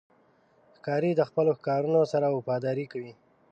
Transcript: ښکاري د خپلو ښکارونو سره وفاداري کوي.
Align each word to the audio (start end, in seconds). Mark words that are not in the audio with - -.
ښکاري 0.77 1.11
د 1.15 1.21
خپلو 1.29 1.51
ښکارونو 1.59 2.01
سره 2.13 2.27
وفاداري 2.35 2.85
کوي. 2.93 3.13